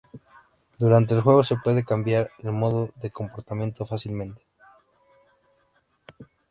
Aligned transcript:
Durante 0.79 1.13
el 1.13 1.21
juego 1.21 1.43
se 1.43 1.57
puede 1.57 1.85
cambiar 1.85 2.31
el 2.39 2.53
modo 2.53 2.89
de 2.95 3.11
comportamiento 3.11 3.85
fácilmente. 3.85 4.41